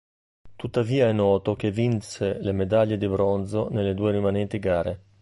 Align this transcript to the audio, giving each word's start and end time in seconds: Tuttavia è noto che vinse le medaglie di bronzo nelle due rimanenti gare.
Tuttavia 0.55 1.07
è 1.07 1.11
noto 1.11 1.55
che 1.55 1.69
vinse 1.69 2.39
le 2.41 2.53
medaglie 2.53 2.97
di 2.97 3.07
bronzo 3.07 3.69
nelle 3.69 3.93
due 3.93 4.11
rimanenti 4.13 4.57
gare. 4.57 5.03